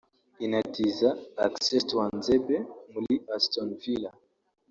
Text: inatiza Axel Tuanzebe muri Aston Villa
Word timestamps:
inatiza 0.45 1.09
Axel 1.45 1.81
Tuanzebe 1.89 2.55
muri 2.93 3.13
Aston 3.35 3.67
Villa 3.81 4.11